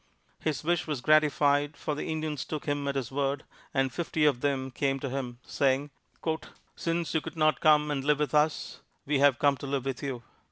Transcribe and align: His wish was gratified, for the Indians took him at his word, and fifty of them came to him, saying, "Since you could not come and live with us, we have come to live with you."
His 0.39 0.63
wish 0.63 0.87
was 0.87 0.99
gratified, 0.99 1.77
for 1.77 1.93
the 1.93 2.07
Indians 2.11 2.43
took 2.43 2.65
him 2.65 2.87
at 2.87 2.95
his 2.95 3.11
word, 3.11 3.43
and 3.71 3.93
fifty 3.93 4.25
of 4.25 4.41
them 4.41 4.71
came 4.71 4.99
to 4.99 5.11
him, 5.11 5.37
saying, 5.45 5.91
"Since 6.75 7.13
you 7.13 7.21
could 7.21 7.35
not 7.37 7.59
come 7.61 7.91
and 7.91 8.03
live 8.03 8.17
with 8.17 8.33
us, 8.33 8.79
we 9.05 9.19
have 9.19 9.37
come 9.37 9.57
to 9.57 9.67
live 9.67 9.85
with 9.85 10.01
you." 10.01 10.23